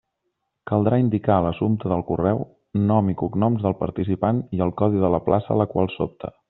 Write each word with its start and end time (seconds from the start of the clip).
Caldrà 0.69 0.97
indicar 1.01 1.35
a 1.35 1.43
l'assumpte 1.47 1.91
del 1.93 2.01
correu: 2.07 2.41
nom 2.93 3.13
i 3.15 3.17
cognoms 3.25 3.67
del 3.69 3.79
participant 3.85 4.45
i 4.59 4.67
el 4.69 4.77
codi 4.83 5.05
de 5.07 5.17
la 5.17 5.25
plaça 5.31 5.55
a 5.57 5.63
la 5.65 5.73
qual 5.75 5.97
s'opta. 5.99 6.39